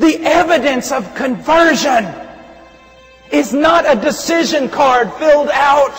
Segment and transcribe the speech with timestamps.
[0.00, 2.08] The evidence of conversion
[3.30, 5.94] is not a decision card filled out.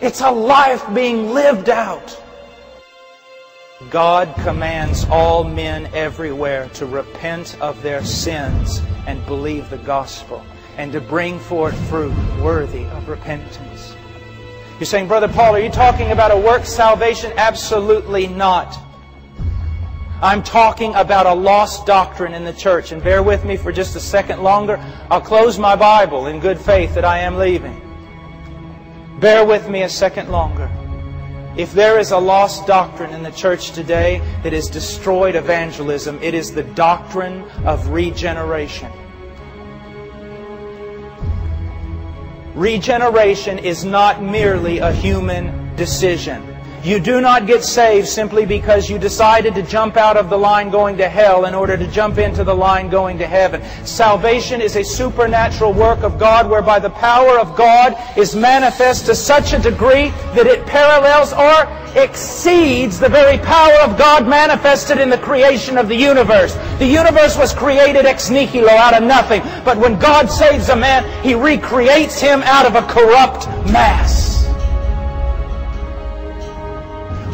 [0.00, 2.18] It's a life being lived out.
[3.90, 10.42] God commands all men everywhere to repent of their sins and believe the gospel
[10.78, 13.94] and to bring forth fruit worthy of repentance.
[14.78, 17.30] You're saying, Brother Paul, are you talking about a work salvation?
[17.36, 18.74] Absolutely not.
[20.22, 22.92] I'm talking about a lost doctrine in the church.
[22.92, 24.76] And bear with me for just a second longer.
[25.10, 27.80] I'll close my Bible in good faith that I am leaving.
[29.18, 30.70] Bear with me a second longer.
[31.56, 36.34] If there is a lost doctrine in the church today that has destroyed evangelism, it
[36.34, 38.92] is the doctrine of regeneration.
[42.54, 46.46] Regeneration is not merely a human decision.
[46.82, 50.70] You do not get saved simply because you decided to jump out of the line
[50.70, 53.62] going to hell in order to jump into the line going to heaven.
[53.84, 59.14] Salvation is a supernatural work of God whereby the power of God is manifest to
[59.14, 61.68] such a degree that it parallels or
[62.02, 66.54] exceeds the very power of God manifested in the creation of the universe.
[66.78, 69.42] The universe was created ex nihilo out of nothing.
[69.66, 74.39] But when God saves a man, He recreates him out of a corrupt mass.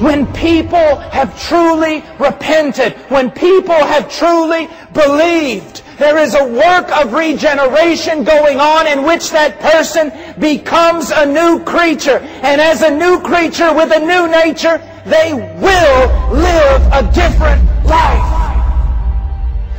[0.01, 7.15] When people have truly repented, when people have truly believed, there is a work of
[7.15, 12.19] regeneration going on in which that person becomes a new creature.
[12.19, 18.36] And as a new creature with a new nature, they will live a different life.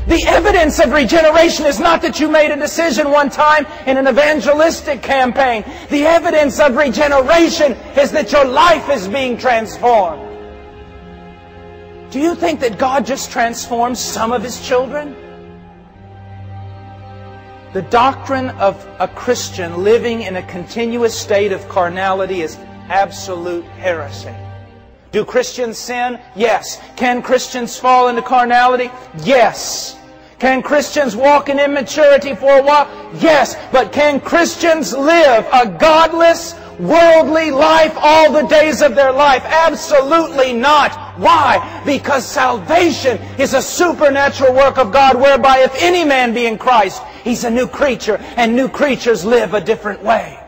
[0.08, 4.08] The evidence of regeneration is not that you made a decision one time in an
[4.08, 5.66] evangelistic campaign.
[5.90, 10.24] The evidence of regeneration is that your life is being transformed.
[12.10, 15.14] Do you think that God just transforms some of His children?
[17.74, 22.56] The doctrine of a Christian living in a continuous state of carnality is
[22.88, 24.34] absolute heresy.
[25.12, 26.18] Do Christians sin?
[26.34, 26.82] Yes.
[26.96, 28.90] Can Christians fall into carnality?
[29.24, 29.97] Yes.
[30.40, 32.88] Can Christians walk in immaturity for a while?
[33.16, 33.56] Yes.
[33.72, 39.44] But can Christians live a godless, worldly life all the days of their life?
[39.46, 41.18] Absolutely not.
[41.18, 41.82] Why?
[41.86, 47.02] Because salvation is a supernatural work of God whereby if any man be in Christ,
[47.24, 50.40] he's a new creature and new creatures live a different way.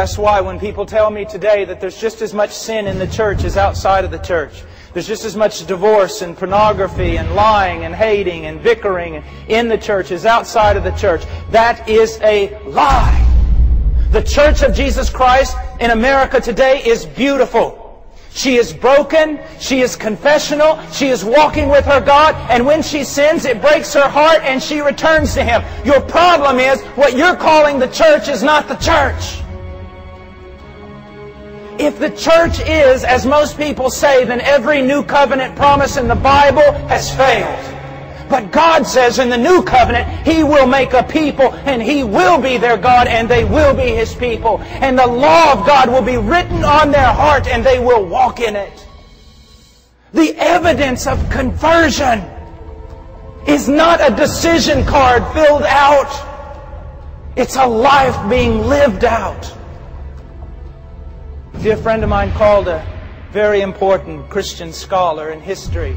[0.00, 3.06] That's why when people tell me today that there's just as much sin in the
[3.06, 4.62] church as outside of the church,
[4.94, 9.76] there's just as much divorce and pornography and lying and hating and bickering in the
[9.76, 13.14] church as outside of the church, that is a lie.
[14.10, 18.02] The Church of Jesus Christ in America today is beautiful.
[18.30, 19.38] She is broken.
[19.58, 20.80] She is confessional.
[20.92, 22.34] She is walking with her God.
[22.50, 25.62] And when she sins, it breaks her heart and she returns to Him.
[25.84, 29.42] Your problem is what you're calling the church is not the church.
[31.80, 36.14] If the church is, as most people say, then every new covenant promise in the
[36.14, 38.28] Bible has failed.
[38.28, 42.38] But God says in the new covenant, He will make a people and He will
[42.38, 44.60] be their God and they will be His people.
[44.60, 48.40] And the law of God will be written on their heart and they will walk
[48.40, 48.86] in it.
[50.12, 52.20] The evidence of conversion
[53.46, 56.12] is not a decision card filled out.
[57.36, 59.56] It's a life being lived out.
[61.62, 62.82] Dear friend of mine called a
[63.32, 65.94] very important Christian scholar in history,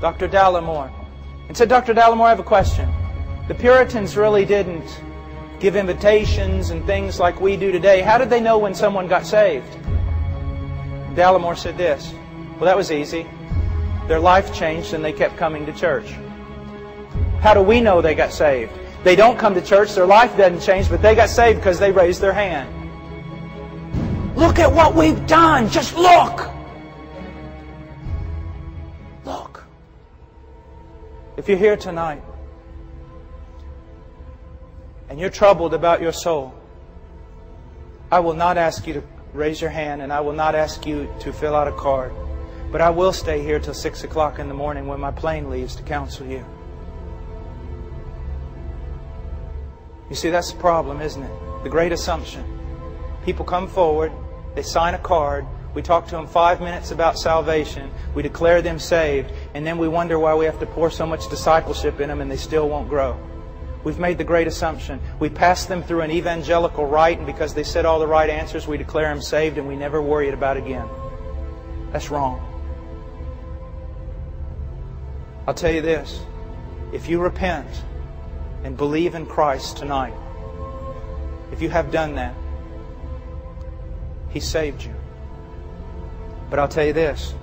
[0.00, 0.26] Dr.
[0.26, 0.90] Dallimore,
[1.46, 1.94] and said, Dr.
[1.94, 2.92] Dallimore, I have a question.
[3.46, 5.00] The Puritans really didn't
[5.60, 8.00] give invitations and things like we do today.
[8.00, 9.72] How did they know when someone got saved?
[11.14, 12.12] Dallimore said this,
[12.56, 13.28] Well, that was easy.
[14.08, 16.10] Their life changed and they kept coming to church.
[17.38, 18.72] How do we know they got saved?
[19.04, 21.92] They don't come to church, their life doesn't change, but they got saved because they
[21.92, 22.79] raised their hand.
[24.40, 25.68] Look at what we've done.
[25.68, 26.50] Just look.
[29.26, 29.62] Look.
[31.36, 32.22] If you're here tonight
[35.10, 36.54] and you're troubled about your soul,
[38.10, 39.02] I will not ask you to
[39.34, 42.10] raise your hand and I will not ask you to fill out a card.
[42.72, 45.76] But I will stay here till 6 o'clock in the morning when my plane leaves
[45.76, 46.46] to counsel you.
[50.08, 51.62] You see, that's the problem, isn't it?
[51.62, 52.42] The great assumption.
[53.26, 54.12] People come forward,
[54.54, 55.46] they sign a card.
[55.74, 57.90] We talk to them five minutes about salvation.
[58.14, 59.30] We declare them saved.
[59.54, 62.30] And then we wonder why we have to pour so much discipleship in them and
[62.30, 63.18] they still won't grow.
[63.82, 65.00] We've made the great assumption.
[65.18, 68.66] We pass them through an evangelical rite, and because they said all the right answers,
[68.66, 70.86] we declare them saved and we never worry about it again.
[71.90, 72.46] That's wrong.
[75.46, 76.20] I'll tell you this.
[76.92, 77.68] If you repent
[78.64, 80.14] and believe in Christ tonight,
[81.50, 82.34] if you have done that,
[84.30, 84.94] He saved you.
[86.48, 87.34] But I'll tell you this.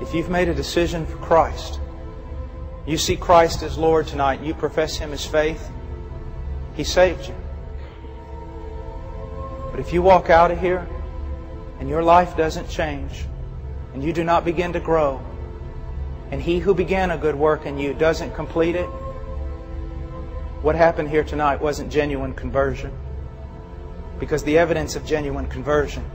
[0.00, 1.78] If you've made a decision for Christ,
[2.86, 5.70] you see Christ as Lord tonight, you profess Him as faith,
[6.74, 7.34] He saved you.
[9.70, 10.86] But if you walk out of here
[11.78, 13.24] and your life doesn't change,
[13.94, 15.20] and you do not begin to grow,
[16.30, 18.86] and He who began a good work in you doesn't complete it,
[20.62, 22.92] what happened here tonight wasn't genuine conversion.
[24.22, 26.08] Because the evidence of genuine conversion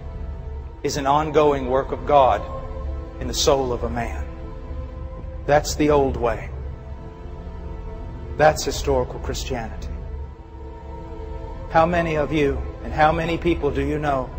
[0.82, 2.42] is an ongoing work of God
[3.20, 4.26] in the soul of a man.
[5.46, 6.50] That's the old way.
[8.38, 9.90] That's historical Christianity.
[11.70, 14.30] How many of you and how many people do you know?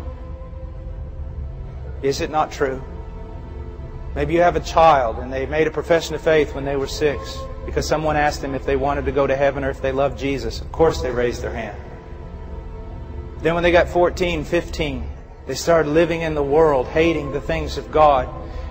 [2.01, 2.83] Is it not true?
[4.15, 6.87] Maybe you have a child and they made a profession of faith when they were
[6.87, 7.37] six
[7.67, 10.17] because someone asked them if they wanted to go to heaven or if they loved
[10.17, 10.59] Jesus.
[10.59, 11.79] Of course they raised their hand.
[13.41, 15.09] Then when they got 14, 15,
[15.47, 18.27] they started living in the world, hating the things of God.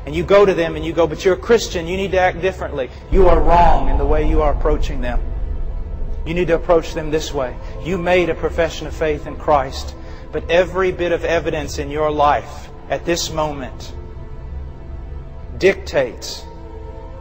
[0.06, 2.20] And you go to them and you go, but you're a Christian, you need to
[2.20, 2.90] act differently.
[3.10, 5.20] You are wrong in the way you are approaching them.
[6.24, 7.56] You need to approach them this way.
[7.82, 9.94] You made a profession of faith in Christ,
[10.30, 13.94] but every bit of evidence in your life at this moment
[15.58, 16.44] dictates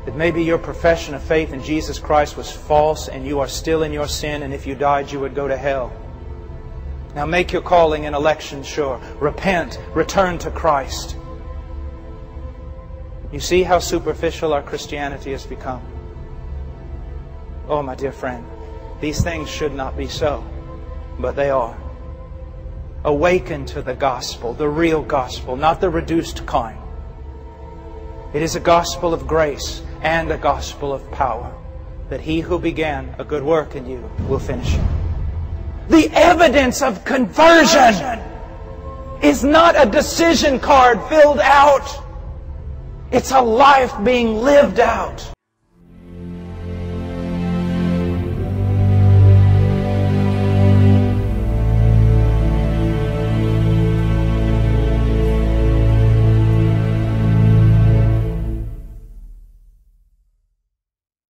[0.06, 3.84] that maybe your profession of faith in Jesus Christ was false and you are still
[3.84, 5.92] in your sin, and if you died, you would go to hell.
[7.18, 9.02] Now make your calling and election sure.
[9.20, 11.18] Repent, return to Christ.
[13.32, 15.82] You see how superficial our Christianity has become?
[17.68, 18.46] Oh, my dear friend,
[19.02, 20.46] these things should not be so,
[21.18, 21.76] but they are.
[23.04, 26.80] Awaken to the gospel, the real gospel, not the reduced kind.
[28.32, 31.52] It is a gospel of grace and a gospel of power,
[32.10, 34.97] that he who began a good work in you will finish it.
[35.90, 38.20] The evidence of conversion
[39.22, 42.04] is not a decision card filled out.
[43.12, 45.37] It's a life being lived out.